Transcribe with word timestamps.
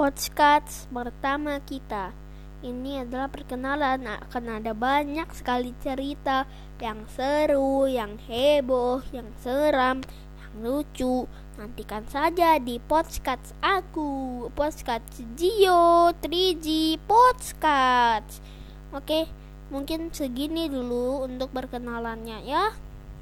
podcast 0.00 0.88
pertama 0.88 1.60
kita. 1.60 2.16
Ini 2.64 3.04
adalah 3.04 3.28
perkenalan 3.28 4.08
akan 4.08 4.56
ada 4.56 4.72
banyak 4.72 5.28
sekali 5.36 5.76
cerita 5.76 6.48
yang 6.80 7.04
seru, 7.12 7.84
yang 7.84 8.16
heboh, 8.24 9.04
yang 9.12 9.28
seram, 9.44 10.00
yang 10.40 10.52
lucu. 10.64 11.28
Nantikan 11.60 12.08
saja 12.08 12.56
di 12.56 12.80
podcast 12.80 13.52
aku, 13.60 14.48
podcast 14.56 15.04
Gio 15.36 16.16
3G 16.16 16.96
Podcast. 17.04 18.40
Oke, 18.96 19.28
mungkin 19.68 20.08
segini 20.16 20.72
dulu 20.72 21.28
untuk 21.28 21.52
perkenalannya 21.52 22.48
ya. 22.48 22.72